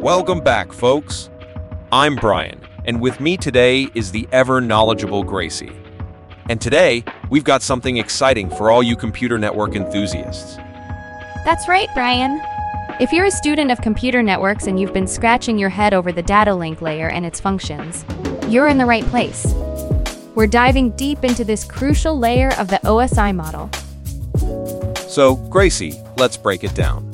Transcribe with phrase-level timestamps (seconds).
[0.00, 1.28] Welcome back, folks.
[1.92, 5.76] I'm Brian, and with me today is the ever knowledgeable Gracie.
[6.48, 10.56] And today, we've got something exciting for all you computer network enthusiasts.
[11.44, 12.40] That's right, Brian.
[12.98, 16.22] If you're a student of computer networks and you've been scratching your head over the
[16.22, 18.06] data link layer and its functions,
[18.48, 19.52] you're in the right place.
[20.34, 23.68] We're diving deep into this crucial layer of the OSI model.
[25.10, 27.12] So, Gracie, let's break it down.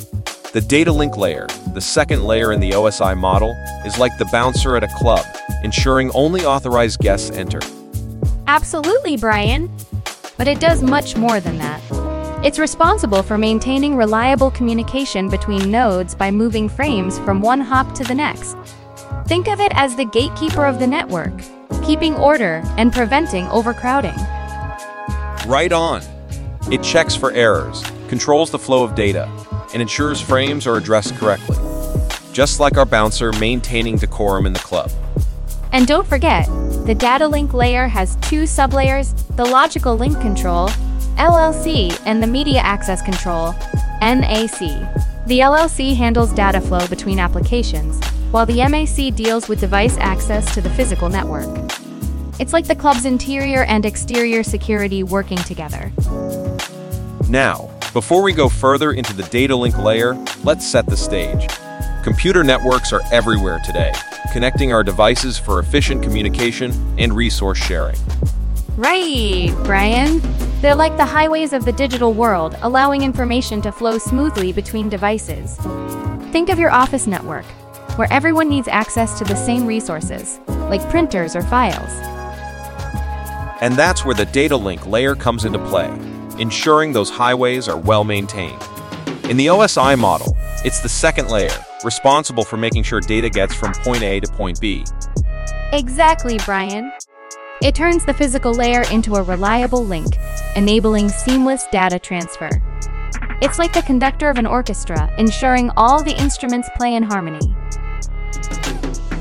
[0.52, 3.50] The data link layer, the second layer in the OSI model,
[3.84, 5.26] is like the bouncer at a club,
[5.62, 7.60] ensuring only authorized guests enter.
[8.46, 9.70] Absolutely, Brian.
[10.38, 11.82] But it does much more than that.
[12.44, 18.04] It's responsible for maintaining reliable communication between nodes by moving frames from one hop to
[18.04, 18.56] the next.
[19.26, 21.32] Think of it as the gatekeeper of the network,
[21.84, 24.16] keeping order and preventing overcrowding.
[25.46, 26.02] Right on.
[26.70, 29.28] It checks for errors, controls the flow of data,
[29.76, 31.54] and ensures frames are addressed correctly.
[32.32, 34.90] Just like our bouncer maintaining decorum in the club.
[35.70, 36.46] And don't forget,
[36.86, 40.70] the data link layer has two sublayers the logical link control,
[41.18, 43.52] LLC, and the media access control,
[44.00, 44.60] MAC.
[45.26, 50.62] The LLC handles data flow between applications, while the MAC deals with device access to
[50.62, 51.54] the physical network.
[52.40, 55.92] It's like the club's interior and exterior security working together.
[57.28, 61.48] Now, before we go further into the data link layer, let's set the stage.
[62.04, 63.90] Computer networks are everywhere today,
[64.34, 67.96] connecting our devices for efficient communication and resource sharing.
[68.76, 70.20] Right, Brian.
[70.60, 75.56] They're like the highways of the digital world, allowing information to flow smoothly between devices.
[76.32, 77.46] Think of your office network,
[77.96, 80.38] where everyone needs access to the same resources,
[80.68, 81.88] like printers or files.
[83.62, 85.88] And that's where the data link layer comes into play,
[86.38, 88.62] ensuring those highways are well maintained.
[89.28, 93.72] In the OSI model, it's the second layer, responsible for making sure data gets from
[93.72, 94.84] point A to point B.
[95.72, 96.92] Exactly, Brian.
[97.62, 100.16] It turns the physical layer into a reliable link,
[100.54, 102.50] enabling seamless data transfer.
[103.42, 107.54] It's like the conductor of an orchestra, ensuring all the instruments play in harmony.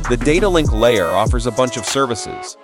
[0.10, 2.58] The data link layer offers a bunch of services.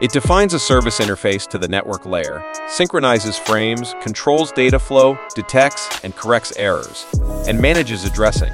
[0.00, 6.02] It defines a service interface to the network layer, synchronizes frames, controls data flow, detects
[6.02, 7.06] and corrects errors,
[7.46, 8.50] and manages addressing.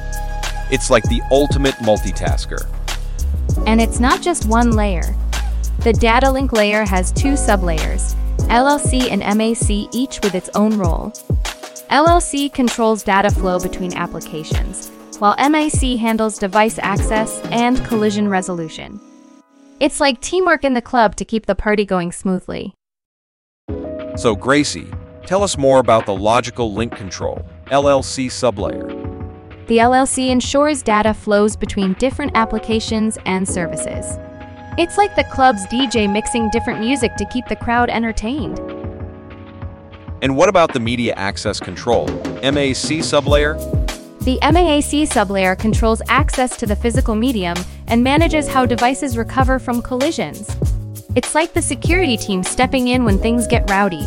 [0.70, 2.68] It's like the ultimate multitasker.
[3.66, 5.14] And it's not just one layer.
[5.78, 8.14] The data link layer has two sublayers,
[8.50, 11.10] LLC and MAC, each with its own role.
[11.90, 19.00] LLC controls data flow between applications, while MAC handles device access and collision resolution.
[19.80, 22.74] It's like teamwork in the club to keep the party going smoothly.
[24.14, 24.90] So, Gracie,
[25.24, 28.86] tell us more about the logical link control, LLC sublayer.
[29.68, 34.18] The LLC ensures data flows between different applications and services.
[34.76, 38.58] It's like the club's DJ mixing different music to keep the crowd entertained.
[40.20, 42.04] And what about the media access control,
[42.42, 43.79] MAC sublayer?
[44.22, 49.80] The MAC sublayer controls access to the physical medium and manages how devices recover from
[49.80, 50.46] collisions.
[51.16, 54.06] It's like the security team stepping in when things get rowdy.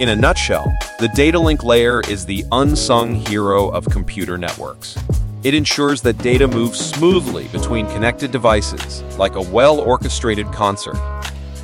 [0.00, 4.96] In a nutshell, the data link layer is the unsung hero of computer networks.
[5.44, 10.96] It ensures that data moves smoothly between connected devices, like a well orchestrated concert.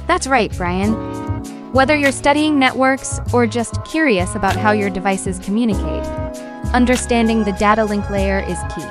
[0.07, 0.93] That's right, Brian.
[1.73, 6.05] Whether you're studying networks or just curious about how your devices communicate,
[6.75, 8.85] understanding the data link layer is key.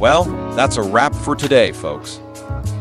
[0.00, 0.24] Well,
[0.56, 2.20] that's a wrap for today, folks.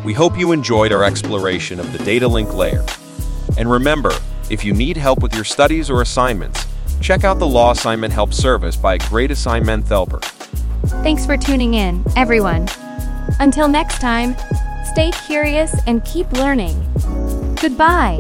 [0.04, 2.84] We hope you enjoyed our exploration of the data link layer.
[3.58, 4.14] And remember,
[4.50, 6.66] if you need help with your studies or assignments,
[7.00, 10.20] check out the Law Assignment Help Service by Great Assignment Helper.
[11.04, 12.68] Thanks for tuning in, everyone.
[13.40, 14.36] Until next time,
[14.86, 16.76] stay curious and keep learning.
[17.62, 18.20] Goodbye.